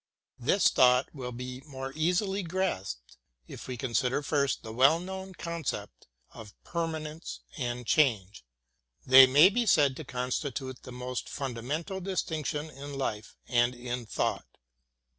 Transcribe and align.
This 0.39 0.69
thought 0.69 1.13
will 1.13 1.31
be 1.31 1.61
more 1.63 1.93
easily 1.95 2.41
grasped, 2.41 3.17
if 3.47 3.67
we 3.67 3.77
consider 3.77 4.23
first 4.23 4.63
the 4.63 4.73
well 4.73 4.99
known 4.99 5.35
concept 5.35 6.07
of 6.31 6.55
permanence 6.63 7.41
and 7.55 7.85
change. 7.85 8.43
They 9.05 9.27
may 9.27 9.49
be 9.49 9.67
said 9.67 9.95
to 9.97 10.03
constitute 10.03 10.81
the 10.81 10.91
most 10.91 11.29
funda 11.29 11.61
mental 11.61 12.01
distinction 12.01 12.67
in 12.71 12.97
life 12.97 13.35
and 13.47 13.75
in 13.75 14.07
thought. 14.07 14.57